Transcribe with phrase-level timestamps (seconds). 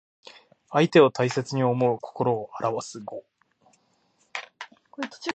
[0.71, 3.23] 相手を大切に思う心をあらわす語。